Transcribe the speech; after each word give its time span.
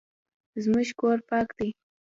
زموږ 0.63 0.87
کور 0.99 1.17
پاک 1.29 1.47
دی 1.57 1.69